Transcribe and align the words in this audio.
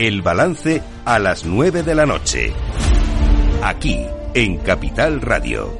El 0.00 0.22
balance 0.22 0.82
a 1.04 1.18
las 1.18 1.44
9 1.44 1.82
de 1.82 1.94
la 1.94 2.06
noche. 2.06 2.54
Aquí, 3.62 3.98
en 4.32 4.56
Capital 4.56 5.20
Radio. 5.20 5.76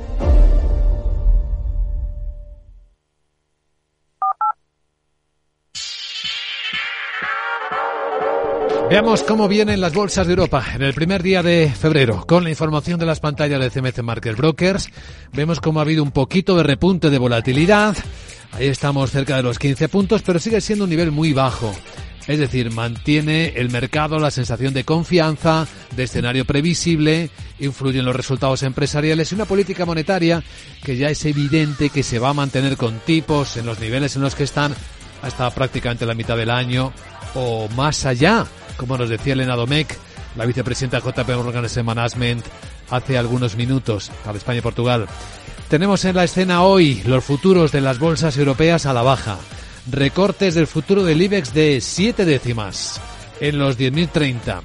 Veamos 8.91 9.23
cómo 9.23 9.49
vienen 9.49 9.81
las 9.81 9.95
bolsas 9.95 10.27
de 10.27 10.35
Europa 10.35 10.67
en 10.75 10.83
el 10.83 10.93
primer 10.93 11.23
día 11.23 11.43
de 11.43 11.71
febrero. 11.71 12.27
Con 12.27 12.45
la 12.45 12.51
información 12.51 13.01
de 13.01 13.07
las 13.07 13.21
pantallas 13.21 13.59
de 13.59 13.71
CMC 13.71 14.03
Market 14.03 14.37
Brokers, 14.37 14.91
vemos 15.33 15.61
cómo 15.61 15.81
ha 15.81 15.83
habido 15.85 16.03
un 16.03 16.11
poquito 16.11 16.59
de 16.59 16.63
repunte 16.63 17.09
de 17.09 17.17
volatilidad. 17.17 17.97
Ahí 18.53 18.67
estamos 18.67 19.13
cerca 19.13 19.37
de 19.37 19.45
los 19.45 19.59
15 19.59 19.89
puntos, 19.89 20.21
pero 20.21 20.39
sigue 20.39 20.61
siendo 20.61 20.85
un 20.85 20.91
nivel 20.91 21.11
muy 21.11 21.33
bajo. 21.33 21.73
Es 22.31 22.39
decir, 22.39 22.71
mantiene 22.71 23.55
el 23.57 23.71
mercado 23.71 24.19
la 24.19 24.31
sensación 24.31 24.73
de 24.73 24.85
confianza, 24.85 25.67
de 25.97 26.05
escenario 26.05 26.45
previsible, 26.45 27.31
influyen 27.59 28.05
los 28.05 28.15
resultados 28.15 28.63
empresariales 28.63 29.33
y 29.33 29.35
una 29.35 29.47
política 29.47 29.85
monetaria 29.85 30.43
que 30.85 30.97
ya 30.97 31.09
es 31.11 31.25
evidente 31.25 31.91
que 31.91 32.03
se 32.03 32.19
va 32.19 32.29
a 32.29 32.35
mantener 32.35 32.77
con 32.77 33.01
tipos 33.01 33.57
en 33.57 33.67
los 33.67 33.81
niveles 33.81 34.15
en 34.15 34.23
los 34.23 34.35
que 34.35 34.45
están 34.45 34.75
hasta 35.23 35.51
prácticamente 35.51 36.07
la 36.07 36.15
mitad 36.15 36.37
del 36.37 36.51
año 36.51 36.93
o 37.35 37.69
más 37.71 38.07
allá 38.07 38.47
como 38.81 38.97
nos 38.97 39.11
decía 39.11 39.35
Elena 39.35 39.57
Domecq, 39.57 39.95
la 40.37 40.47
vicepresidenta 40.47 41.01
JP 41.01 41.29
Morgan 41.37 41.67
Management, 41.85 42.43
hace 42.89 43.19
algunos 43.19 43.55
minutos 43.55 44.11
para 44.25 44.39
España 44.39 44.61
y 44.61 44.63
Portugal. 44.63 45.07
Tenemos 45.69 46.03
en 46.07 46.17
la 46.17 46.25
escena 46.25 46.63
hoy 46.63 47.03
los 47.05 47.23
futuros 47.23 47.73
de 47.73 47.83
las 47.83 47.99
bolsas 47.99 48.39
europeas 48.39 48.87
a 48.87 48.95
la 48.95 49.03
baja. 49.03 49.37
Recortes 49.87 50.55
del 50.55 50.67
futuro 50.67 51.05
del 51.05 51.23
IBEX 51.23 51.55
de 51.55 51.81
7 51.81 52.25
décimas 52.25 53.01
en 53.41 53.59
los 53.59 53.79
10.030. 53.79 54.61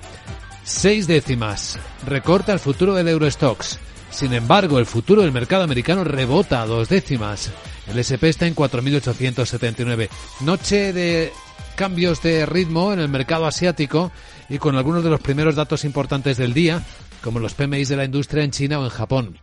6 0.63 1.07
décimas. 1.07 1.79
Recorta 2.05 2.51
el 2.53 2.59
futuro 2.59 2.93
del 2.93 3.07
Eurostox. 3.07 3.79
Sin 4.09 4.33
embargo, 4.33 4.77
el 4.77 4.85
futuro 4.85 5.21
del 5.21 5.31
mercado 5.31 5.63
americano 5.63 6.03
rebota 6.03 6.61
a 6.61 6.65
dos 6.65 6.89
décimas. 6.89 7.51
El 7.87 7.99
SP 7.99 8.29
está 8.29 8.45
en 8.47 8.55
4.879. 8.55 10.09
Noche 10.41 10.91
de 10.91 11.31
cambios 11.75 12.21
de 12.21 12.45
ritmo 12.45 12.93
en 12.93 12.99
el 12.99 13.09
mercado 13.09 13.45
asiático 13.45 14.11
y 14.49 14.57
con 14.57 14.75
algunos 14.75 15.03
de 15.03 15.09
los 15.09 15.21
primeros 15.21 15.55
datos 15.55 15.85
importantes 15.85 16.37
del 16.37 16.53
día, 16.53 16.83
como 17.21 17.39
los 17.39 17.53
PMI 17.53 17.85
de 17.85 17.95
la 17.95 18.05
industria 18.05 18.43
en 18.43 18.51
China 18.51 18.79
o 18.79 18.83
en 18.83 18.89
Japón. 18.89 19.37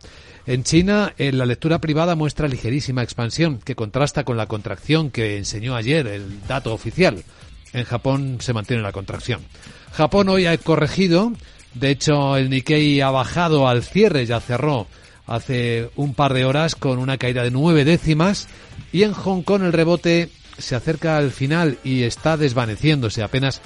En 0.45 0.63
China, 0.63 1.13
en 1.17 1.37
la 1.37 1.45
lectura 1.45 1.79
privada 1.79 2.15
muestra 2.15 2.49
ligerísima 2.49 3.01
expansión, 3.01 3.59
que 3.59 3.75
contrasta 3.75 4.25
con 4.25 4.35
la 4.35 4.47
contracción 4.47 5.09
que 5.09 5.37
enseñó 5.37 5.75
ayer 5.75 6.05
el 6.07 6.45
dato 6.47 6.73
oficial. 6.73 7.23
En 7.71 7.85
Japón 7.85 8.37
se 8.41 8.51
mantiene 8.51 8.83
la 8.83 8.91
contracción. 8.91 9.41
Japón 9.93 10.27
hoy 10.27 10.45
ha 10.45 10.57
corregido, 10.57 11.31
de 11.73 11.91
hecho 11.91 12.35
el 12.35 12.49
Nikkei 12.49 12.99
ha 12.99 13.09
bajado 13.09 13.69
al 13.69 13.83
cierre, 13.83 14.25
ya 14.25 14.41
cerró 14.41 14.87
hace 15.27 15.89
un 15.95 16.13
par 16.13 16.33
de 16.33 16.43
horas 16.43 16.75
con 16.75 16.99
una 16.99 17.17
caída 17.17 17.43
de 17.43 17.51
nueve 17.51 17.85
décimas 17.85 18.49
y 18.91 19.03
en 19.03 19.13
Hong 19.13 19.43
Kong 19.43 19.63
el 19.63 19.71
rebote 19.71 20.29
se 20.57 20.75
acerca 20.75 21.17
al 21.17 21.31
final 21.31 21.77
y 21.85 22.03
está 22.03 22.35
desvaneciéndose 22.35 23.23
apenas 23.23 23.61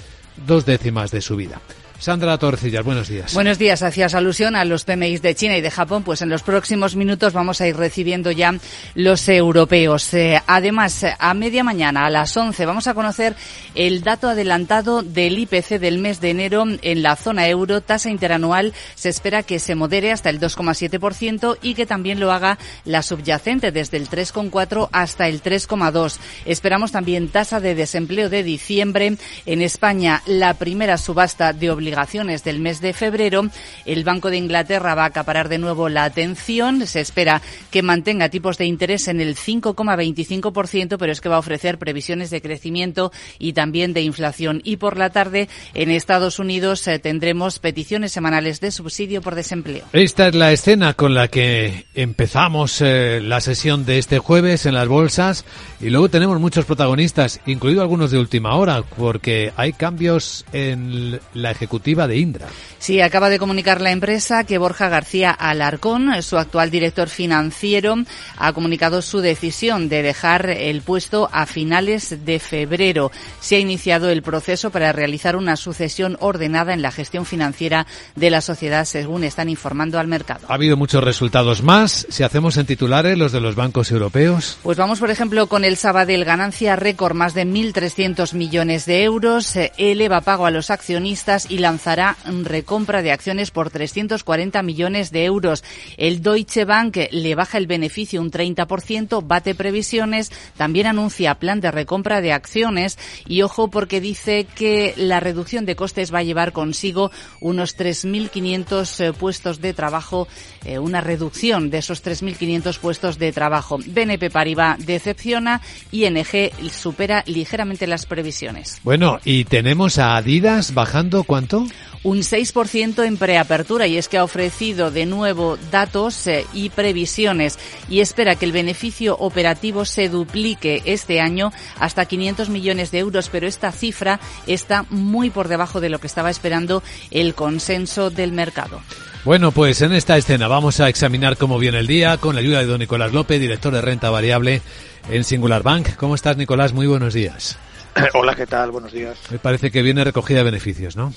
dos 0.45 0.65
décimas 0.65 1.09
de 1.09 1.21
su 1.21 1.35
vida. 1.35 1.59
Sandra 1.99 2.37
Torcillas, 2.37 2.85
buenos 2.85 3.07
días. 3.07 3.33
Buenos 3.33 3.57
días. 3.57 3.81
Hacías 3.81 4.13
alusión 4.13 4.55
a 4.55 4.65
los 4.65 4.83
PMI 4.85 5.17
de 5.17 5.33
China 5.33 5.57
y 5.57 5.61
de 5.61 5.71
Japón. 5.71 6.03
Pues 6.03 6.21
en 6.21 6.29
los 6.29 6.43
próximos 6.43 6.95
minutos 6.95 7.33
vamos 7.33 7.59
a 7.59 7.67
ir 7.67 7.75
recibiendo 7.75 8.29
ya 8.29 8.53
los 8.93 9.27
europeos. 9.27 10.13
Eh, 10.13 10.39
además, 10.45 11.03
a 11.17 11.33
media 11.33 11.63
mañana, 11.63 12.05
a 12.05 12.11
las 12.11 12.37
11, 12.37 12.67
vamos 12.67 12.85
a 12.85 12.93
conocer 12.93 13.35
el 13.73 14.03
dato 14.03 14.29
adelantado 14.29 15.01
del 15.01 15.39
IPC 15.39 15.79
del 15.79 15.97
mes 15.97 16.21
de 16.21 16.29
enero 16.29 16.65
en 16.81 17.01
la 17.01 17.15
zona 17.15 17.47
euro. 17.47 17.81
Tasa 17.81 18.11
interanual 18.11 18.73
se 18.93 19.09
espera 19.09 19.41
que 19.41 19.57
se 19.57 19.73
modere 19.73 20.11
hasta 20.11 20.29
el 20.29 20.39
2,7% 20.39 21.57
y 21.63 21.73
que 21.73 21.87
también 21.87 22.19
lo 22.19 22.31
haga 22.31 22.59
la 22.85 23.01
subyacente 23.01 23.71
desde 23.71 23.97
el 23.97 24.07
3,4 24.07 24.89
hasta 24.91 25.27
el 25.27 25.41
3,2. 25.41 26.17
Esperamos 26.45 26.91
también 26.91 27.29
tasa 27.29 27.59
de 27.59 27.73
desempleo 27.73 28.29
de 28.29 28.43
diciembre. 28.43 29.17
En 29.47 29.61
España, 29.63 30.21
la 30.27 30.53
primera 30.53 30.99
subasta 30.99 31.53
de 31.53 31.71
obligaciones 31.71 31.86
obligaciones 31.87 32.43
del 32.43 32.59
mes 32.59 32.81
de 32.81 32.91
febrero, 32.91 33.47
el 33.85 34.03
Banco 34.03 34.29
de 34.29 34.35
Inglaterra 34.35 34.93
va 34.93 35.03
a 35.03 35.07
acaparar 35.07 35.47
de 35.47 35.57
nuevo 35.57 35.87
la 35.87 36.03
atención. 36.03 36.85
Se 36.85 36.99
espera 36.99 37.41
que 37.71 37.81
mantenga 37.81 38.27
tipos 38.27 38.57
de 38.57 38.65
interés 38.65 39.07
en 39.07 39.21
el 39.21 39.37
5,25%, 39.37 40.97
pero 40.99 41.11
es 41.13 41.21
que 41.21 41.29
va 41.29 41.37
a 41.37 41.39
ofrecer 41.39 41.77
previsiones 41.77 42.29
de 42.29 42.41
crecimiento 42.41 43.13
y 43.39 43.53
también 43.53 43.93
de 43.93 44.01
inflación. 44.01 44.61
Y 44.65 44.77
por 44.77 44.97
la 44.97 45.11
tarde, 45.11 45.47
en 45.73 45.89
Estados 45.89 46.39
Unidos, 46.39 46.85
eh, 46.89 46.99
tendremos 46.99 47.59
peticiones 47.59 48.11
semanales 48.11 48.59
de 48.59 48.71
subsidio 48.71 49.21
por 49.21 49.35
desempleo. 49.35 49.85
Esta 49.93 50.27
es 50.27 50.35
la 50.35 50.51
escena 50.51 50.93
con 50.93 51.13
la 51.13 51.29
que 51.29 51.85
empezamos 51.95 52.81
eh, 52.81 53.21
la 53.23 53.39
sesión 53.39 53.85
de 53.85 53.97
este 53.97 54.19
jueves 54.19 54.65
en 54.65 54.73
las 54.73 54.89
bolsas 54.89 55.45
y 55.79 55.89
luego 55.89 56.09
tenemos 56.09 56.37
muchos 56.41 56.65
protagonistas, 56.65 57.39
incluido 57.45 57.81
algunos 57.81 58.11
de 58.11 58.19
última 58.19 58.55
hora, 58.55 58.83
porque 58.97 59.53
hay 59.55 59.71
cambios 59.71 60.43
en 60.51 61.21
la 61.33 61.51
ejecución 61.51 61.76
de 62.07 62.17
Indra. 62.17 62.47
Sí, 62.79 63.01
acaba 63.01 63.29
de 63.29 63.39
comunicar 63.39 63.81
la 63.81 63.91
empresa 63.91 64.43
que 64.43 64.57
Borja 64.57 64.89
García 64.89 65.31
Alarcón, 65.31 66.21
su 66.21 66.37
actual 66.37 66.69
director 66.69 67.09
financiero, 67.09 67.95
ha 68.37 68.53
comunicado 68.53 69.01
su 69.01 69.19
decisión 69.19 69.89
de 69.89 70.01
dejar 70.01 70.49
el 70.49 70.81
puesto 70.81 71.29
a 71.31 71.45
finales 71.45 72.25
de 72.25 72.39
febrero. 72.39 73.11
Se 73.39 73.55
ha 73.55 73.59
iniciado 73.59 74.09
el 74.09 74.21
proceso 74.21 74.69
para 74.69 74.91
realizar 74.91 75.35
una 75.35 75.55
sucesión 75.55 76.17
ordenada 76.19 76.73
en 76.73 76.81
la 76.81 76.91
gestión 76.91 77.25
financiera 77.25 77.87
de 78.15 78.29
la 78.29 78.41
sociedad, 78.41 78.85
según 78.85 79.23
están 79.23 79.49
informando 79.49 79.99
al 79.99 80.07
mercado. 80.07 80.47
Ha 80.49 80.53
habido 80.53 80.77
muchos 80.77 81.03
resultados 81.03 81.63
más. 81.63 82.05
Si 82.09 82.23
hacemos 82.23 82.57
en 82.57 82.65
titulares 82.65 83.17
los 83.17 83.31
de 83.31 83.41
los 83.41 83.55
bancos 83.55 83.91
europeos. 83.91 84.57
Pues 84.63 84.77
vamos, 84.77 84.99
por 84.99 85.09
ejemplo, 85.09 85.47
con 85.47 85.63
el 85.63 85.77
Sabadell, 85.77 86.25
ganancia 86.25 86.75
récord 86.75 87.15
más 87.15 87.33
de 87.33 87.45
1.300 87.45 88.33
millones 88.33 88.85
de 88.85 89.03
euros, 89.03 89.55
eleva 89.77 90.21
pago 90.21 90.45
a 90.45 90.51
los 90.51 90.69
accionistas 90.69 91.49
y 91.49 91.59
lanzará 91.67 92.15
recompra 92.43 93.01
de 93.01 93.11
acciones 93.11 93.51
por 93.51 93.69
340 93.69 94.63
millones 94.63 95.11
de 95.11 95.25
euros. 95.25 95.65
El 95.97 96.21
Deutsche 96.21 96.63
Bank 96.63 96.97
le 97.11 97.35
baja 97.35 97.57
el 97.57 97.67
beneficio 97.67 98.21
un 98.21 98.31
30%, 98.31 99.21
bate 99.27 99.53
previsiones, 99.53 100.31
también 100.55 100.87
anuncia 100.87 101.35
plan 101.35 101.59
de 101.59 101.71
recompra 101.71 102.21
de 102.21 102.31
acciones 102.31 102.97
y 103.27 103.41
ojo 103.41 103.69
porque 103.69 103.99
dice 103.99 104.45
que 104.45 104.93
la 104.95 105.19
reducción 105.19 105.65
de 105.65 105.75
costes 105.75 106.13
va 106.13 106.19
a 106.19 106.23
llevar 106.23 106.53
consigo 106.53 107.11
unos 107.41 107.77
3.500 107.77 108.99
eh, 109.03 109.11
puestos 109.11 109.59
de 109.59 109.73
trabajo, 109.73 110.29
eh, 110.63 110.79
una 110.79 111.01
reducción 111.01 111.69
de 111.69 111.79
esos 111.79 112.01
3.500 112.01 112.79
puestos 112.79 113.19
de 113.19 113.33
trabajo. 113.33 113.77
BNP 113.85 114.29
Paribas 114.29 114.85
decepciona 114.85 115.59
ING 115.91 116.25
supera 116.71 117.23
ligeramente 117.27 117.87
las 117.87 118.05
previsiones. 118.05 118.79
Bueno, 118.85 119.19
y 119.25 119.43
tenemos 119.43 119.97
a 119.97 120.15
Adidas 120.15 120.73
bajando 120.73 121.23
cuánto 121.23 121.56
un 122.03 122.19
6% 122.19 123.05
en 123.05 123.17
preapertura 123.17 123.87
y 123.87 123.97
es 123.97 124.07
que 124.07 124.17
ha 124.17 124.23
ofrecido 124.23 124.91
de 124.91 125.05
nuevo 125.05 125.57
datos 125.71 126.27
eh, 126.27 126.45
y 126.53 126.69
previsiones 126.69 127.59
y 127.89 128.01
espera 128.01 128.35
que 128.35 128.45
el 128.45 128.51
beneficio 128.51 129.17
operativo 129.17 129.85
se 129.85 130.09
duplique 130.09 130.81
este 130.85 131.19
año 131.19 131.51
hasta 131.79 132.05
500 132.05 132.49
millones 132.49 132.91
de 132.91 132.99
euros, 132.99 133.29
pero 133.29 133.47
esta 133.47 133.71
cifra 133.71 134.19
está 134.45 134.85
muy 134.89 135.29
por 135.29 135.47
debajo 135.47 135.81
de 135.81 135.89
lo 135.89 135.99
que 135.99 136.07
estaba 136.07 136.29
esperando 136.29 136.83
el 137.11 137.33
consenso 137.33 138.09
del 138.09 138.31
mercado. 138.31 138.81
Bueno, 139.25 139.51
pues 139.51 139.81
en 139.81 139.91
esta 139.91 140.15
escena 140.15 140.47
vamos 140.47 140.79
a 140.79 140.87
examinar 140.87 141.35
cómo 141.35 141.59
viene 141.59 141.79
el 141.79 141.87
día 141.87 142.17
con 142.17 142.35
la 142.35 142.41
ayuda 142.41 142.59
de 142.59 142.65
don 142.65 142.79
Nicolás 142.79 143.11
López, 143.11 143.41
director 143.41 143.73
de 143.73 143.81
renta 143.81 144.09
variable 144.09 144.61
en 145.09 145.23
Singular 145.23 145.63
Bank. 145.63 145.95
¿Cómo 145.97 146.15
estás, 146.15 146.37
Nicolás? 146.37 146.71
Muy 146.71 146.87
buenos 146.87 147.13
días. 147.13 147.57
Hola, 148.13 148.35
¿qué 148.35 148.47
tal? 148.47 148.71
Buenos 148.71 148.93
días. 148.93 149.17
Me 149.29 149.39
parece 149.39 149.71
que 149.71 149.81
viene 149.81 150.03
recogida 150.03 150.37
de 150.37 150.43
beneficios, 150.43 150.95
¿no? 150.95 151.13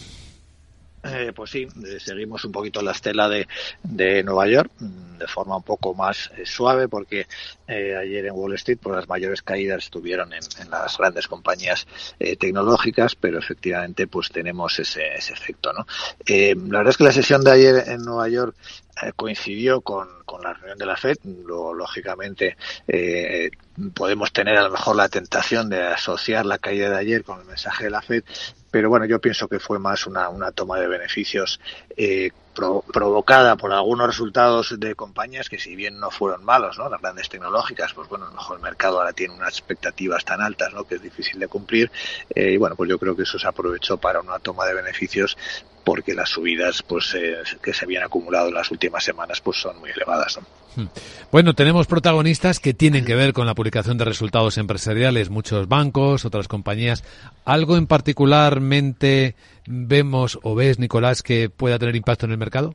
Eh, 1.02 1.32
pues 1.34 1.50
sí, 1.50 1.66
eh, 1.86 1.98
seguimos 1.98 2.44
un 2.44 2.52
poquito 2.52 2.82
la 2.82 2.92
estela 2.92 3.26
de, 3.26 3.48
de 3.82 4.22
Nueva 4.22 4.46
York 4.46 4.70
mm, 4.78 5.16
de 5.16 5.26
forma 5.26 5.56
un 5.56 5.62
poco 5.62 5.94
más 5.94 6.30
eh, 6.36 6.44
suave 6.44 6.88
porque 6.88 7.26
ayer 7.66 8.26
en 8.26 8.32
Wall 8.32 8.54
Street 8.54 8.78
pues 8.82 8.96
las 8.96 9.08
mayores 9.08 9.42
caídas 9.42 9.84
estuvieron 9.84 10.32
en, 10.32 10.42
las 10.70 10.98
grandes 10.98 11.28
compañías 11.28 11.86
tecnológicas 12.18 13.14
pero 13.14 13.38
efectivamente 13.38 14.08
pues 14.08 14.30
tenemos 14.30 14.76
ese, 14.80 15.14
ese 15.14 15.34
efecto 15.34 15.72
no 15.72 15.86
la 16.26 16.78
verdad 16.78 16.90
es 16.90 16.96
que 16.96 17.04
la 17.04 17.12
sesión 17.12 17.44
de 17.44 17.52
ayer 17.52 17.84
en 17.86 18.02
Nueva 18.02 18.28
York 18.28 18.56
coincidió 19.14 19.80
con, 19.80 20.08
con, 20.24 20.42
la 20.42 20.52
reunión 20.52 20.78
de 20.78 20.86
la 20.86 20.96
FED. 20.96 21.18
Lógicamente, 21.24 22.56
eh, 22.86 23.50
podemos 23.94 24.32
tener 24.32 24.58
a 24.58 24.62
lo 24.62 24.70
mejor 24.70 24.96
la 24.96 25.08
tentación 25.08 25.68
de 25.68 25.82
asociar 25.82 26.44
la 26.46 26.58
caída 26.58 26.90
de 26.90 26.98
ayer 26.98 27.24
con 27.24 27.40
el 27.40 27.46
mensaje 27.46 27.84
de 27.84 27.90
la 27.90 28.02
FED, 28.02 28.24
pero 28.70 28.88
bueno, 28.88 29.04
yo 29.06 29.20
pienso 29.20 29.48
que 29.48 29.58
fue 29.58 29.78
más 29.78 30.06
una, 30.06 30.28
una 30.28 30.52
toma 30.52 30.78
de 30.78 30.86
beneficios 30.86 31.60
eh, 31.96 32.30
provocada 32.54 33.56
por 33.56 33.72
algunos 33.72 34.06
resultados 34.06 34.74
de 34.78 34.94
compañías 34.94 35.48
que 35.48 35.58
si 35.58 35.76
bien 35.76 35.98
no 35.98 36.10
fueron 36.10 36.44
malos, 36.44 36.78
¿no? 36.78 36.88
Las 36.88 37.00
grandes 37.00 37.28
tecnológicas, 37.28 37.92
pues 37.94 38.08
bueno, 38.08 38.26
a 38.26 38.30
lo 38.30 38.34
mejor 38.34 38.56
el 38.56 38.62
mercado 38.62 38.98
ahora 38.98 39.12
tiene 39.12 39.34
unas 39.34 39.52
expectativas 39.58 40.24
tan 40.24 40.40
altas, 40.40 40.72
¿no? 40.74 40.84
Que 40.84 40.96
es 40.96 41.02
difícil 41.02 41.38
de 41.38 41.48
cumplir. 41.48 41.90
Eh, 42.34 42.52
y 42.52 42.56
bueno, 42.56 42.76
pues 42.76 42.90
yo 42.90 42.98
creo 42.98 43.16
que 43.16 43.22
eso 43.22 43.38
se 43.38 43.46
aprovechó 43.46 43.98
para 43.98 44.20
una 44.20 44.38
toma 44.38 44.66
de 44.66 44.74
beneficios 44.74 45.36
porque 45.84 46.14
las 46.14 46.28
subidas 46.28 46.82
pues 46.82 47.14
eh, 47.14 47.36
que 47.62 47.72
se 47.72 47.84
habían 47.84 48.04
acumulado 48.04 48.48
en 48.48 48.54
las 48.54 48.70
últimas 48.70 49.02
semanas 49.02 49.40
pues 49.40 49.58
son 49.58 49.78
muy 49.80 49.90
elevadas. 49.90 50.38
Hmm. 50.76 50.86
Bueno, 51.32 51.54
tenemos 51.54 51.86
protagonistas 51.86 52.60
que 52.60 52.74
tienen 52.74 53.04
que 53.04 53.14
ver 53.14 53.32
con 53.32 53.46
la 53.46 53.54
publicación 53.54 53.98
de 53.98 54.04
resultados 54.04 54.58
empresariales, 54.58 55.30
muchos 55.30 55.68
bancos, 55.68 56.24
otras 56.24 56.48
compañías. 56.48 57.02
¿Algo 57.44 57.76
en 57.76 57.86
particularmente 57.86 59.34
vemos 59.70 60.38
o 60.42 60.54
ves, 60.54 60.78
Nicolás, 60.78 61.22
que 61.22 61.48
pueda 61.48 61.78
tener 61.78 61.96
impacto 61.96 62.26
en 62.26 62.32
el 62.32 62.38
mercado? 62.38 62.74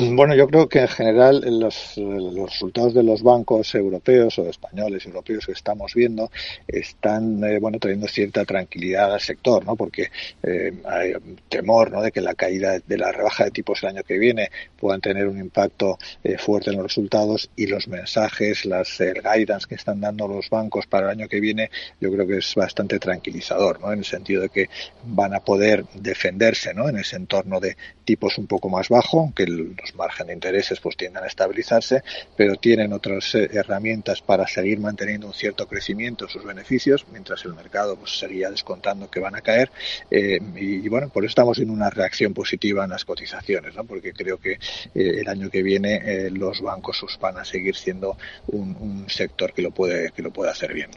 Bueno, 0.00 0.36
yo 0.36 0.46
creo 0.46 0.68
que 0.68 0.78
en 0.80 0.88
general 0.88 1.42
los, 1.58 1.96
resultados 1.96 2.94
de 2.94 3.02
los 3.02 3.20
bancos 3.20 3.74
europeos 3.74 4.38
o 4.38 4.48
españoles 4.48 5.04
europeos 5.06 5.46
que 5.46 5.52
estamos 5.52 5.92
viendo 5.92 6.30
están 6.68 7.42
eh, 7.42 7.58
bueno 7.58 7.80
trayendo 7.80 8.06
cierta 8.06 8.44
tranquilidad 8.44 9.12
al 9.12 9.20
sector, 9.20 9.64
¿no? 9.66 9.74
Porque 9.74 10.10
eh, 10.44 10.72
hay 10.84 11.14
temor, 11.48 11.90
¿no? 11.90 12.00
De 12.00 12.12
que 12.12 12.20
la 12.20 12.34
caída 12.34 12.78
de 12.78 12.96
la 12.96 13.10
rebaja 13.10 13.46
de 13.46 13.50
tipos 13.50 13.82
el 13.82 13.88
año 13.88 14.04
que 14.04 14.18
viene 14.18 14.52
puedan 14.78 15.00
tener 15.00 15.26
un 15.26 15.40
impacto 15.40 15.98
eh, 16.22 16.38
fuerte 16.38 16.70
en 16.70 16.76
los 16.76 16.84
resultados 16.84 17.50
y 17.56 17.66
los 17.66 17.88
mensajes, 17.88 18.66
las 18.66 19.00
el 19.00 19.20
guidance 19.20 19.66
que 19.66 19.74
están 19.74 20.00
dando 20.00 20.28
los 20.28 20.48
bancos 20.48 20.86
para 20.86 21.06
el 21.06 21.18
año 21.18 21.28
que 21.28 21.40
viene, 21.40 21.70
yo 22.00 22.12
creo 22.12 22.24
que 22.24 22.38
es 22.38 22.54
bastante 22.54 23.00
tranquilizador, 23.00 23.80
¿no? 23.80 23.92
En 23.92 23.98
el 23.98 24.04
sentido 24.04 24.42
de 24.42 24.48
que 24.48 24.68
van 25.06 25.34
a 25.34 25.40
poder 25.40 25.84
defenderse, 25.94 26.72
¿no? 26.72 26.88
En 26.88 26.98
ese 26.98 27.16
entorno 27.16 27.58
de 27.58 27.76
tipos 28.04 28.38
un 28.38 28.46
poco 28.46 28.68
más 28.68 28.88
bajo, 28.88 29.32
que 29.34 29.44
los 29.88 29.96
margen 29.96 30.28
de 30.28 30.32
intereses 30.32 30.80
pues 30.80 30.96
tienden 30.96 31.24
a 31.24 31.26
estabilizarse, 31.26 32.02
pero 32.36 32.56
tienen 32.56 32.92
otras 32.92 33.34
eh, 33.34 33.48
herramientas 33.52 34.20
para 34.20 34.46
seguir 34.46 34.80
manteniendo 34.80 35.26
un 35.26 35.34
cierto 35.34 35.66
crecimiento 35.66 36.24
en 36.24 36.30
sus 36.30 36.44
beneficios, 36.44 37.06
mientras 37.10 37.44
el 37.44 37.54
mercado 37.54 37.96
pues 37.96 38.18
seguía 38.18 38.50
descontando 38.50 39.10
que 39.10 39.20
van 39.20 39.34
a 39.34 39.40
caer. 39.40 39.70
Eh, 40.10 40.38
y, 40.56 40.88
bueno, 40.88 41.08
por 41.08 41.24
eso 41.24 41.30
estamos 41.30 41.58
en 41.58 41.70
una 41.70 41.90
reacción 41.90 42.34
positiva 42.34 42.84
en 42.84 42.90
las 42.90 43.04
cotizaciones, 43.04 43.74
¿no? 43.74 43.84
porque 43.84 44.12
creo 44.12 44.38
que 44.38 44.52
eh, 44.52 44.58
el 44.94 45.28
año 45.28 45.50
que 45.50 45.62
viene 45.62 46.30
los 46.30 46.60
bancos 46.60 47.06
van 47.20 47.38
a 47.38 47.44
seguir 47.44 47.76
siendo 47.76 48.16
un, 48.48 48.76
un 48.80 49.08
sector 49.08 49.52
que 49.52 49.62
lo 49.62 49.70
puede, 49.70 50.10
que 50.10 50.22
lo 50.22 50.30
puede 50.30 50.50
hacer 50.50 50.74
bien. 50.74 50.90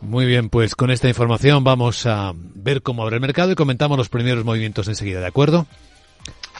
Muy 0.00 0.26
bien, 0.26 0.48
pues 0.48 0.74
con 0.74 0.90
esta 0.90 1.08
información 1.08 1.62
vamos 1.62 2.06
a 2.06 2.32
ver 2.34 2.82
cómo 2.82 3.02
abre 3.02 3.16
el 3.16 3.20
mercado 3.20 3.52
y 3.52 3.54
comentamos 3.54 3.96
los 3.96 4.08
primeros 4.08 4.44
movimientos 4.44 4.88
enseguida, 4.88 5.20
¿de 5.20 5.26
acuerdo? 5.26 5.66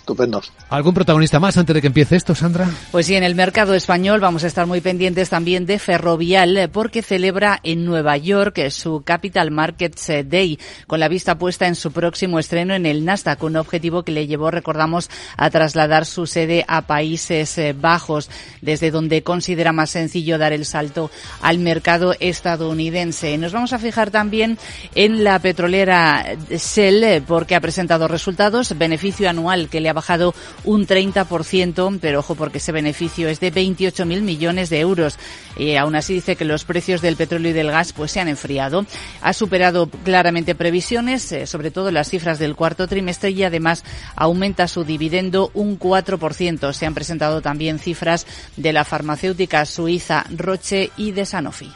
Estupendos. 0.03 0.53
¿Algún 0.69 0.95
protagonista 0.95 1.39
más 1.39 1.57
antes 1.57 1.75
de 1.75 1.81
que 1.81 1.87
empiece 1.87 2.17
esto, 2.17 2.35
Sandra? 2.35 2.69
Pues 2.91 3.07
sí, 3.07 3.15
en 3.15 3.23
el 3.23 3.37
mercado 3.37 3.73
español 3.73 4.19
vamos 4.19 4.43
a 4.43 4.49
estar 4.49 4.67
muy 4.67 4.81
pendientes 4.81 5.31
también 5.31 5.65
de 5.65 5.79
Ferrovial, 5.79 6.57
eh, 6.57 6.67
porque 6.67 7.03
celebra 7.03 7.61
en 7.63 7.85
Nueva 7.85 8.17
York 8.17 8.59
eh, 8.59 8.73
su 8.73 9.03
Capital 9.05 9.53
Markets 9.53 10.11
eh, 10.11 10.25
Day, 10.25 10.59
con 10.89 10.99
la 10.99 11.07
vista 11.07 11.39
puesta 11.39 11.69
en 11.69 11.77
su 11.77 11.93
próximo 11.93 12.41
estreno 12.41 12.75
en 12.75 12.85
el 12.85 13.05
Nasdaq, 13.05 13.45
un 13.45 13.55
objetivo 13.55 14.03
que 14.03 14.11
le 14.11 14.27
llevó, 14.27 14.51
recordamos, 14.51 15.09
a 15.37 15.51
trasladar 15.51 16.05
su 16.05 16.27
sede 16.27 16.65
a 16.67 16.83
Países 16.83 17.61
Bajos, 17.81 18.29
desde 18.61 18.91
donde 18.91 19.23
considera 19.23 19.71
más 19.71 19.91
sencillo 19.91 20.37
dar 20.37 20.53
el 20.53 20.65
salto 20.65 21.13
al 21.43 21.61
mercado 21.61 22.17
estadounidense. 22.19 23.39
Nos 23.39 23.53
vamos 23.53 23.73
a 23.73 23.79
fijar 23.79 24.11
también 24.11 24.59
en 24.97 25.23
la 25.23 25.39
petrolera 25.39 26.25
Shell, 26.51 27.23
porque 27.23 27.55
ha 27.55 27.61
presentado 27.61 28.09
resultados, 28.09 28.77
beneficio 28.77 29.31
anual 29.31 29.69
que 29.69 29.81
le 29.81 29.91
ha 29.91 29.92
bajado 29.93 30.35
un 30.65 30.87
30%, 30.87 31.99
pero 32.01 32.21
ojo 32.21 32.35
porque 32.35 32.59
ese 32.59 32.73
beneficio 32.73 33.29
es 33.29 33.41
de 33.41 33.53
28.000 33.53 34.23
millones 34.23 34.71
de 34.71 34.81
euros. 34.81 35.19
Y 35.57 35.77
aún 35.77 35.95
así 35.97 36.15
dice 36.15 36.37
que 36.37 36.45
los 36.45 36.65
precios 36.65 37.01
del 37.01 37.17
petróleo 37.17 37.51
y 37.51 37.55
del 37.55 37.71
gas 37.71 37.93
pues 37.93 38.13
se 38.13 38.21
han 38.21 38.29
enfriado. 38.29 38.87
Ha 39.21 39.33
superado 39.33 39.89
claramente 40.05 40.55
previsiones, 40.55 41.31
eh, 41.33 41.47
sobre 41.47 41.71
todo 41.71 41.91
las 41.91 42.09
cifras 42.09 42.39
del 42.39 42.57
cuarto 42.57 42.89
trimestre 42.89 43.31
y 43.31 43.43
además 43.45 43.85
aumenta 44.17 44.69
su 44.69 44.85
dividendo 44.85 45.51
un 45.55 45.79
4%. 45.79 46.73
Se 46.73 46.87
han 46.87 46.95
presentado 46.95 47.41
también 47.41 47.79
cifras 47.79 48.27
de 48.57 48.73
la 48.73 48.85
farmacéutica 48.85 49.65
suiza 49.65 50.25
Roche 50.37 50.91
y 50.97 51.13
de 51.13 51.27
Sanofi. 51.27 51.71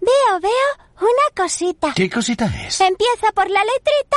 Veo, 0.00 0.40
veo 0.40 0.50
una 1.00 1.42
cosita. 1.42 1.92
¿Qué 1.94 2.10
cosita 2.10 2.46
es? 2.46 2.80
Empieza 2.80 3.32
por 3.34 3.48
la 3.50 3.60
letrita 3.64 4.16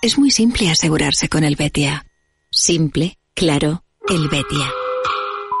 Es 0.00 0.16
muy 0.16 0.30
simple 0.30 0.70
asegurarse 0.70 1.28
con 1.28 1.42
el 1.42 1.56
Betia. 1.56 2.06
Simple, 2.52 3.18
claro, 3.34 3.82
el 4.08 4.28
Betia. 4.28 4.72